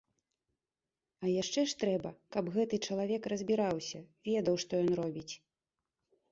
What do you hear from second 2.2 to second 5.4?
каб гэты чалавек разбіраўся, ведаў, што ён робіць.